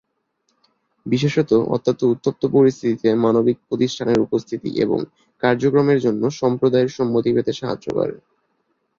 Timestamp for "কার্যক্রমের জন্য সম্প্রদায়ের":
5.43-6.95